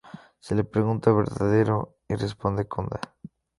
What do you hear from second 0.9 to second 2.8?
a Verdadero y responde